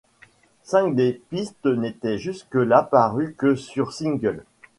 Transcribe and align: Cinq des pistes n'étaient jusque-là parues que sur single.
Cinq 0.63 0.95
des 0.95 1.21
pistes 1.29 1.67
n'étaient 1.67 2.17
jusque-là 2.17 2.81
parues 2.81 3.35
que 3.37 3.53
sur 3.53 3.93
single. 3.93 4.43